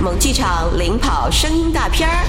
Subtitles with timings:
[0.00, 2.24] 某剧场领跑声音大片儿。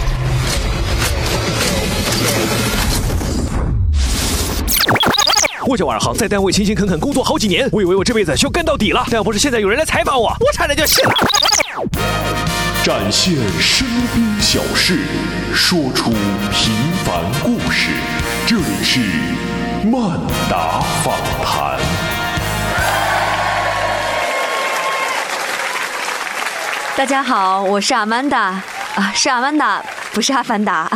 [5.67, 11.13] 我叫王二航，在单位勤勤恳恳工作好几年，我以为我这辈子就干到底了，但要不是现在有人来采访我，我差点就信了。
[12.83, 14.97] 展现身边小事，
[15.53, 16.09] 说出
[16.51, 16.73] 平
[26.99, 28.61] 大家好，我是阿曼达
[28.95, 29.81] 啊，是阿曼达，
[30.11, 30.91] 不是阿凡达。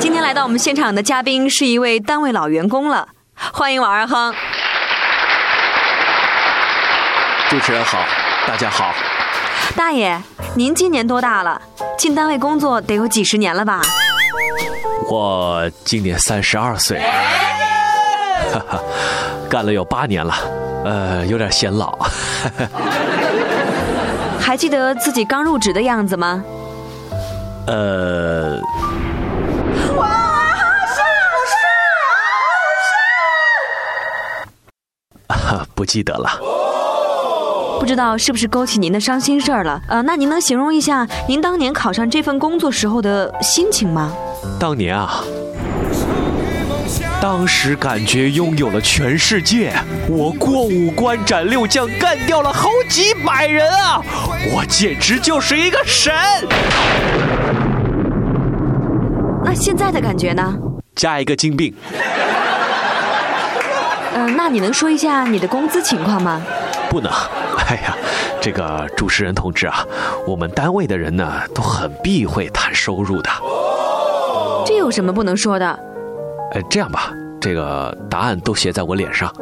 [0.00, 4.34] 今天来到我们现场的嘉宾是一位单位老员工了，欢迎王二亨。
[7.48, 8.04] 主持人好，
[8.44, 8.92] 大家好。
[9.76, 10.20] 大爷，
[10.56, 11.62] 您今年多大了？
[11.96, 13.80] 进单位工作得有几十年了吧？
[15.08, 16.98] 我今年三十二岁，
[18.52, 18.80] 哈哈，
[19.48, 20.34] 干了有八年了，
[20.84, 21.96] 呃，有点显老。
[24.42, 26.44] 还记得自己刚入职的样子吗？
[27.68, 28.60] 呃，
[35.74, 36.28] 不记得了。
[37.78, 39.80] 不知道是不是勾起您的伤心事儿了？
[39.88, 44.12] 呃，那您能形容一下您当年考上这份工作时候的心情吗？
[44.58, 45.22] 当年啊，
[47.22, 49.72] 当时感觉拥有了全世界，
[50.08, 54.02] 我过五关斩六将，干掉了好几百人啊！
[54.52, 56.12] 我简直就是一个神。
[59.44, 60.52] 那现在的感觉呢？
[60.96, 61.72] 加一个金病，
[64.14, 66.42] 嗯、那你能说一下你的工资情况吗？
[66.90, 67.08] 不能。
[67.68, 67.96] 哎呀，
[68.40, 69.86] 这个主持人同志啊，
[70.26, 73.30] 我们单位的人呢都很避讳谈收入的。
[74.66, 75.78] 这有什么不能说的
[76.52, 79.32] 呃，这样吧，这个答案都写在我脸上，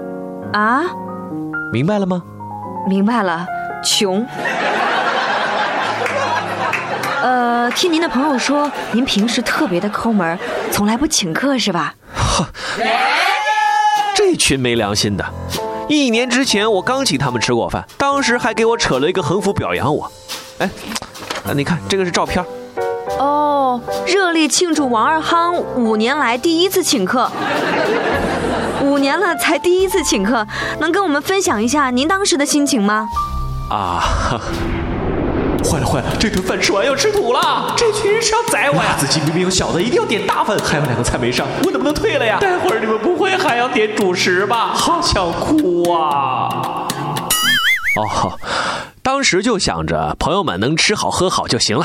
[0.53, 0.83] 啊？
[1.73, 2.23] 明白了吗？
[2.89, 3.45] 明白了，
[3.85, 4.25] 穷。
[7.21, 10.39] 呃，听您的朋友说，您平时特别的抠门，
[10.71, 11.93] 从来不请客是吧？
[14.15, 15.25] 这群没良心的！
[15.89, 20.11] 一年之前我刚请他们吃过饭，当时还给我扯了一个横幅表扬我。
[20.59, 20.71] 哎，
[21.45, 22.45] 啊，你看这个是照片，
[23.21, 27.31] 哦，热烈庆祝王二夯五年来第一次请客，
[28.81, 30.47] 五年了才第一次请客，
[30.79, 33.07] 能跟我们分享一下您当时的心情吗？
[33.69, 34.01] 啊，
[35.63, 38.97] 坏了坏了，这顿饭吃完要吃土了，这群人是要宰我呀！
[38.99, 42.39] 自己明明有小的，一定要点大份，还有两个菜没上，我能不能退了呀？
[42.41, 44.73] 待会儿你们不会还要点主食吧？
[44.73, 46.89] 好想哭啊！
[47.97, 48.39] 哦，
[49.03, 51.85] 当时就想着朋友们能吃好喝好就行了。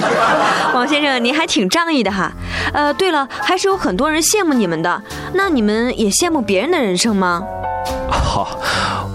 [0.74, 2.32] 王先生，您还挺仗义的哈。
[2.72, 5.02] 呃，对了，还是有很多人羡慕你们的，
[5.34, 7.42] 那你们也羡慕别人的人生吗？
[8.10, 8.58] 好、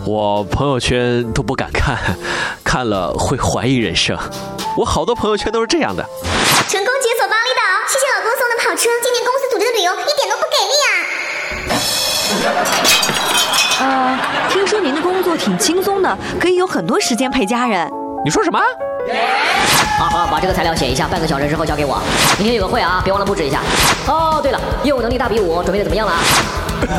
[0.05, 1.97] 我朋友圈都不敢看，
[2.63, 4.17] 看了会怀疑人生。
[4.75, 6.03] 我好多朋友圈都是这样的。
[6.67, 8.89] 成功解锁巴厘岛，谢谢老公送的跑车。
[9.03, 10.91] 今年公司组织的旅游一点都不给力啊！
[13.81, 13.85] 呃，
[14.49, 18.02] 听说您的工作挺轻松的，可以有很多时间陪家人。
[18.23, 18.59] 你说什么？
[19.99, 22.01] 好好，把这个材料写一下，半个小时之后交给我。
[22.37, 23.61] 明天有个会啊，别忘了布置一下。
[24.07, 26.13] 哦，对了，业务能力大比武，准备的怎么样了？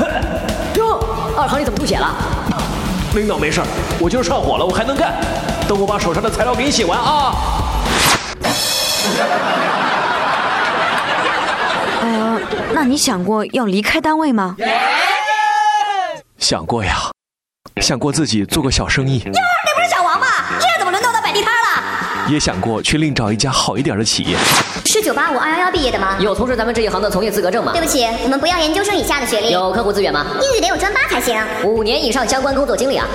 [0.77, 1.01] 哟，
[1.37, 2.15] 二航你怎么吐血了？
[3.15, 3.63] 领导没事，
[3.99, 5.15] 我就是上火了，我还能干。
[5.67, 7.35] 等我把手上的材料给你写完啊。
[12.03, 12.39] 呃，
[12.75, 14.57] 那你想过要离开单位吗？
[16.37, 16.97] 想过呀，
[17.81, 19.25] 想过自己做个小生意，
[22.35, 24.37] 也想过去另找一家好一点的企业。
[24.85, 26.17] 是九八五二幺幺毕业的吗？
[26.19, 27.81] 有从事咱们这一行的从业资格证吗对？
[27.81, 30.27] 不起，我们不要研究生以下的学历，有客户资源吗？
[30.43, 31.41] 英语得有专八才行。
[31.63, 33.07] 五年以上相关工作经历啊？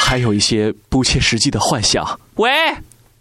[0.00, 2.18] 还有一些不切实际的幻想。
[2.36, 2.50] 喂，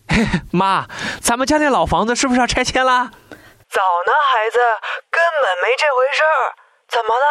[0.51, 0.85] 妈，
[1.19, 3.11] 咱们家那老房子是不是要拆迁啦？
[3.69, 4.59] 早呢，孩子，
[5.11, 6.55] 根本没这回事儿。
[6.87, 7.25] 怎么了？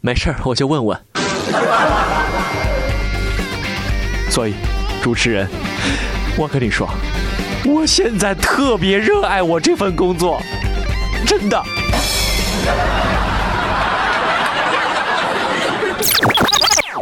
[0.00, 1.00] 没事儿，我就问问。
[4.28, 4.54] 所以，
[5.00, 5.48] 主持人，
[6.36, 6.88] 我跟你说，
[7.64, 10.42] 我现在特别热爱我这份工作，
[11.24, 11.62] 真的。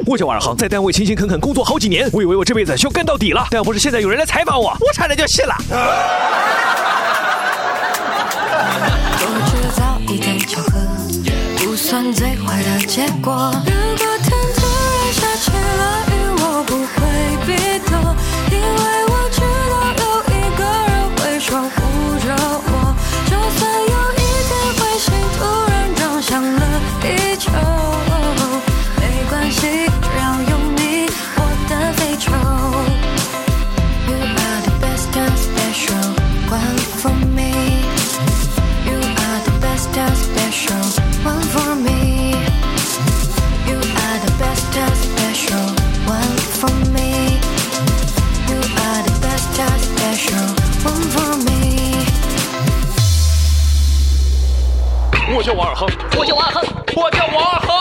[0.05, 5.55] 我叫王二航，在单位勤勤恳恳工作好几年，我以为我这辈子就干到底了，但要不是现在有人来采访我，我差点就信了。
[9.19, 10.79] 我制造一点巧合，
[11.56, 13.50] 不算最坏的结果。
[55.42, 56.62] 我叫王二亨，我叫王二亨，
[56.94, 57.72] 我叫王二亨。